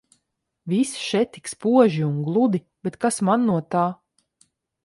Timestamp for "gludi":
2.31-2.65